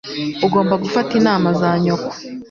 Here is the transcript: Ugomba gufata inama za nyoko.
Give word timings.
Ugomba 0.45 0.75
gufata 0.83 1.11
inama 1.19 1.47
za 1.59 1.71
nyoko. 1.83 2.11